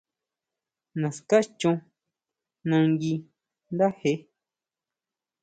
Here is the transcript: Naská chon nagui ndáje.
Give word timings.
Naská 1.01 1.37
chon 1.59 1.77
nagui 2.69 3.15
ndáje. 3.73 4.13